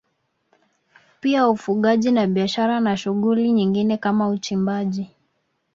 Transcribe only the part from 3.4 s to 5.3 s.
nyingine kama uchimbaji